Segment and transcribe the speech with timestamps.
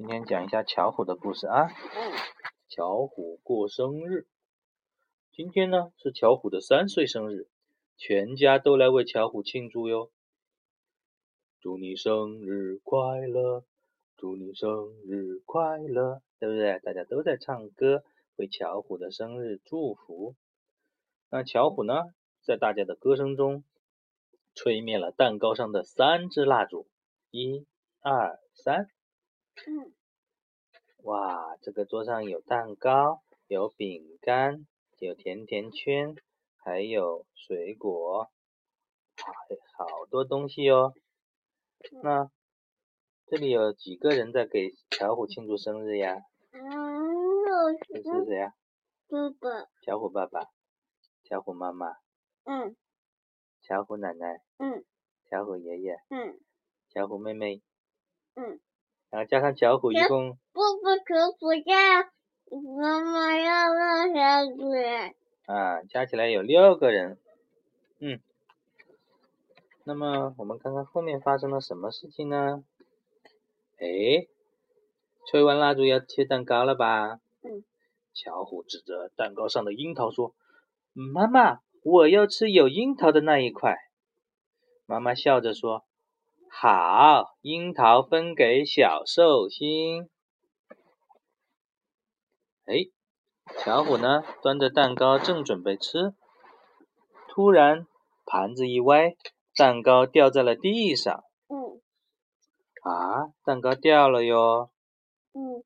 [0.00, 1.68] 今天讲一下巧虎的故事啊。
[2.70, 4.26] 巧虎过生日，
[5.30, 7.48] 今天呢是巧虎的三岁生日，
[7.98, 10.10] 全家都来为巧虎庆祝哟。
[11.60, 13.62] 祝你生日快乐，
[14.16, 14.70] 祝你生
[15.06, 16.78] 日快乐，对不对？
[16.78, 18.02] 大家都在唱歌，
[18.36, 20.34] 为巧虎的生日祝福。
[21.28, 21.92] 那巧虎呢，
[22.42, 23.64] 在大家的歌声中，
[24.54, 26.86] 吹灭了蛋糕上的三支蜡烛，
[27.30, 27.66] 一、
[28.00, 28.88] 二、三。
[29.66, 29.92] 嗯，
[31.04, 34.66] 哇，这个桌上有蛋糕，有饼干，
[34.98, 36.14] 有甜甜圈，
[36.56, 38.30] 还有水果，
[39.76, 40.94] 好多东西哦。
[42.02, 42.30] 那
[43.26, 46.22] 这里有几个人在给巧虎庆祝生日呀？
[46.52, 48.54] 嗯，这是谁呀？
[49.08, 49.66] 爸爸。
[49.82, 50.46] 巧虎爸爸，
[51.24, 51.96] 巧虎妈妈。
[52.44, 52.76] 嗯。
[53.62, 54.42] 巧虎奶奶。
[54.58, 54.84] 嗯。
[55.28, 55.96] 巧虎爷爷。
[56.08, 56.40] 嗯。
[56.88, 57.62] 巧虎妹妹。
[58.34, 58.60] 嗯。
[59.10, 60.38] 然后加上巧虎，一共。
[60.52, 61.76] 不不可不要，
[62.78, 65.14] 妈妈要让小鬼。
[65.46, 67.18] 啊，加起来有六个人。
[67.98, 68.20] 嗯。
[69.84, 72.62] 那么我们看看后面发生了什么事情呢？
[73.78, 74.28] 哎，
[75.26, 77.20] 吹完蜡烛要切蛋糕了吧？
[77.42, 77.64] 嗯。
[78.12, 80.34] 巧虎指着蛋糕上的樱桃说
[80.92, 83.76] ：“妈妈，我要吃有樱桃的那一块。”
[84.86, 85.84] 妈妈笑着说。
[86.52, 90.10] 好，樱桃分给小寿星。
[92.66, 92.90] 哎，
[93.62, 96.12] 巧虎呢，端着蛋糕正准备吃，
[97.28, 97.86] 突然
[98.26, 99.14] 盘子一歪，
[99.54, 101.24] 蛋糕掉在了地上。
[101.48, 101.80] 嗯。
[102.82, 104.70] 啊，蛋糕掉了哟。
[105.32, 105.62] 嗯。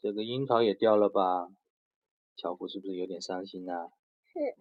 [0.00, 1.48] 这个樱桃也掉了吧？
[2.36, 3.90] 巧虎是不是有点伤心呐？
[4.32, 4.56] 是。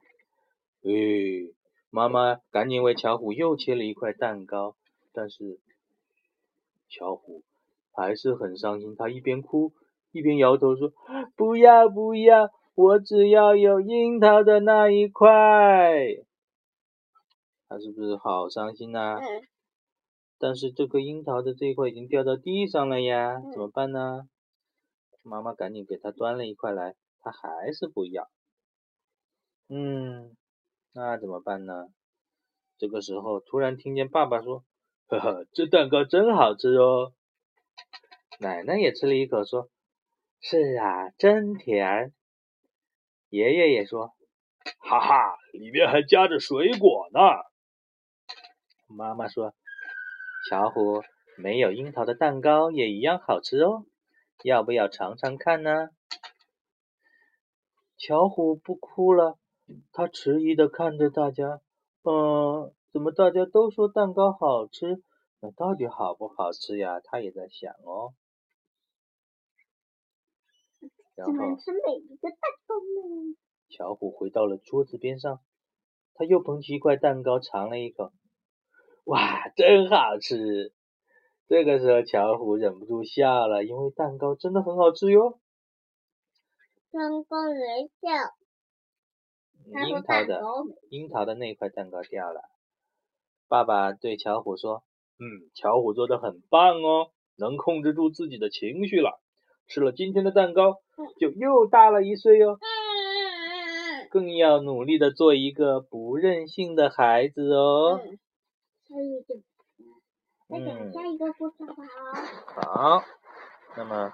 [1.94, 1.96] 哎。
[1.96, 4.76] 妈妈赶紧为巧虎又切了一块蛋糕，
[5.14, 5.60] 但是
[6.90, 7.44] 巧虎
[7.92, 8.96] 还是很伤心。
[8.96, 9.74] 他一边哭
[10.12, 10.92] 一边摇头说
[11.38, 15.30] ：“不要不要，我只要有樱桃的那一块。”
[17.70, 19.20] 他是不是好伤心呐？
[20.40, 24.28] 但是这个樱桃的这一块已经掉到地上了呀，怎么办呢？
[25.22, 28.30] 妈妈赶紧给他端了一块来，他还是不要。
[29.70, 30.23] 嗯。
[30.96, 31.88] 那怎么办呢？
[32.78, 34.64] 这个时候突然听见爸爸说
[35.10, 37.14] ：“呵呵，这蛋糕真好吃哦。”
[38.40, 39.70] 奶奶也吃了一口，说
[40.40, 42.14] ：“是啊，真甜。”
[43.30, 44.14] 爷爷也说
[44.78, 47.20] ：“哈哈，里面还夹着水果呢。”
[48.86, 49.56] 妈妈说
[50.50, 51.02] ：“巧虎，
[51.38, 53.86] 没有樱桃的蛋糕也一样好吃哦，
[54.44, 55.90] 要不要尝尝看呢？”
[57.98, 59.40] 巧虎不哭了。
[59.92, 61.62] 他迟疑的看着大家，
[62.04, 65.04] 嗯，怎么大家都说蛋糕好吃？
[65.40, 67.00] 那到底好不好吃呀？
[67.02, 68.14] 他也在想哦。
[71.16, 73.36] 怎么吃每一个蛋糕呢？
[73.70, 75.40] 巧虎回到了桌子边上，
[76.14, 78.12] 他又捧起一块蛋糕尝了一口，
[79.06, 80.74] 哇，真好吃！
[81.48, 85.40] 这个时候，巧虎忍不住笑了，因为蛋糕真的很好吃哟。
[86.92, 88.43] 蛋糕没笑。
[89.66, 90.42] 樱桃的
[90.90, 92.42] 樱桃的那块蛋糕掉了。
[93.48, 94.84] 爸爸对巧虎说
[95.20, 99.22] ：“嗯，巧虎做的很棒哦，能控制住自己的情绪了。
[99.68, 100.82] 吃了今天的蛋糕，
[101.20, 102.58] 就又大了一岁哟。
[104.10, 108.02] 更要努力的做一个不任性的孩子哦。”
[110.50, 111.74] 嗯，下一个故事吧。
[112.56, 113.04] 好，
[113.78, 114.14] 那么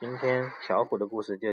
[0.00, 1.46] 今天巧虎的故事就。